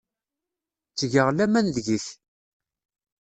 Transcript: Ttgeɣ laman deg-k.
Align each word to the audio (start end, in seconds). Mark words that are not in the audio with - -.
Ttgeɣ 0.91 1.27
laman 1.31 1.67
deg-k. 1.75 2.05